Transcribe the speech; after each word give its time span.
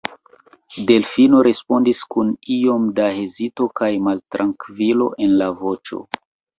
Delfino 0.91 1.41
respondis 1.49 2.01
kun 2.15 2.33
iom 2.57 2.89
da 3.03 3.13
hezito 3.21 3.71
kaj 3.83 3.93
maltrankvilo 4.09 5.15
en 5.29 5.41
la 5.41 5.55
voĉo. 5.65 6.07